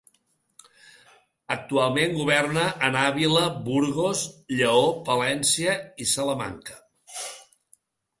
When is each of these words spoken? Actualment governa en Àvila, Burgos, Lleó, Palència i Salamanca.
Actualment 1.55 2.15
governa 2.21 2.63
en 2.87 2.97
Àvila, 3.01 3.43
Burgos, 3.67 4.23
Lleó, 4.55 4.81
Palència 5.11 5.77
i 6.05 6.09
Salamanca. 6.13 6.79